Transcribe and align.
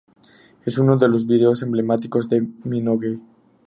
Es 0.65 0.79
uno 0.79 0.97
de 0.97 1.07
los 1.07 1.27
vídeos 1.27 1.61
emblemáticos 1.61 2.27
de 2.27 2.41
Minogue. 2.63 3.19